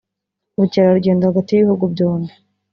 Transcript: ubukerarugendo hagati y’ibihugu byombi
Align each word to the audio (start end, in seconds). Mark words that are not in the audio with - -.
ubukerarugendo 0.55 1.23
hagati 1.29 1.49
y’ibihugu 1.53 1.85
byombi 1.93 2.33